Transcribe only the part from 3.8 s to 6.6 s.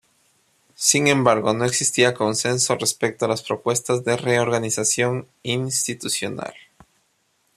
de reorganización institucional.